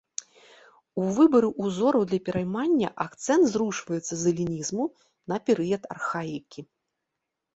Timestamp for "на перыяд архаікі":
5.33-6.61